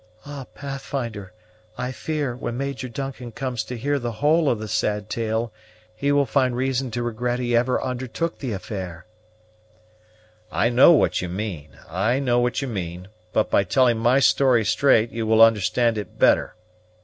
"Ah, 0.25 0.47
Pathfinder, 0.55 1.31
I 1.77 1.91
fear, 1.91 2.35
when 2.35 2.57
Major 2.57 2.89
Duncan 2.89 3.31
comes 3.31 3.63
to 3.65 3.77
hear 3.77 3.99
the 3.99 4.13
whole 4.13 4.49
of 4.49 4.57
the 4.57 4.67
sad 4.67 5.11
tale, 5.11 5.53
he 5.95 6.11
will 6.11 6.25
find 6.25 6.55
reason 6.57 6.89
to 6.89 7.03
regret 7.03 7.37
he 7.37 7.55
ever 7.55 7.79
undertook 7.79 8.39
the 8.39 8.51
affair." 8.51 9.05
"I 10.51 10.69
know 10.69 10.91
what 10.91 11.21
you 11.21 11.29
mean, 11.29 11.77
I 11.87 12.17
know 12.17 12.39
what 12.39 12.63
you 12.63 12.67
mean; 12.67 13.09
but 13.31 13.51
by 13.51 13.63
telling 13.63 13.99
my 13.99 14.19
story 14.19 14.65
straight 14.65 15.11
you 15.11 15.27
will 15.27 15.39
understand 15.39 15.99
it 15.99 16.17
better. 16.17 16.55